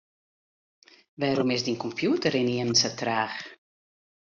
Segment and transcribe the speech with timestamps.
[1.19, 3.39] Wêrom is dyn kompjûter ynienen sa traach?